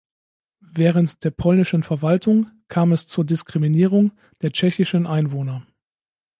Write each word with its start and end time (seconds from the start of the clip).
Während 0.71 1.23
der 1.23 1.29
polnischen 1.29 1.83
Verwaltung 1.83 2.49
kam 2.69 2.91
es 2.91 3.05
zur 3.05 3.23
Diskriminierung 3.23 4.13
der 4.41 4.51
tschechischen 4.51 5.05
Einwohner. 5.05 5.67